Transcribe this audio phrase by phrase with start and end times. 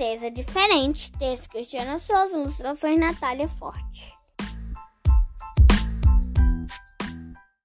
[0.00, 4.19] francesa Diferente, texto Cristiana Souza, ilustrações Natália Forte.